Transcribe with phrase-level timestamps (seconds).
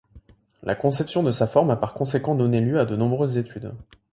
[0.63, 3.71] La conception de sa forme a par conséquent donné lieu à de nombreuses études.